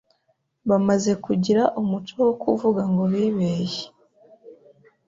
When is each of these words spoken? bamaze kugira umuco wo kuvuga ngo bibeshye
bamaze 0.69 1.11
kugira 1.25 1.63
umuco 1.81 2.13
wo 2.27 2.33
kuvuga 2.43 2.81
ngo 2.91 3.03
bibeshye 3.11 3.87